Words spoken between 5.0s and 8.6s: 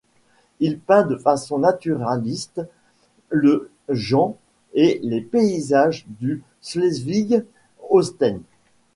les paysages du Schleswig-Holstein.